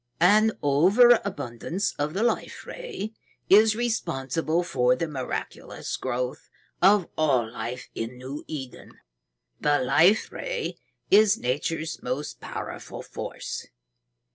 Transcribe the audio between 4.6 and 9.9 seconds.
for the miraculous growth of all life in New Eden. The